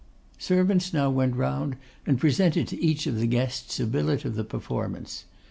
[0.39, 1.75] Servants now went round
[2.07, 5.25] and presented to each of the guests a billet of the performance.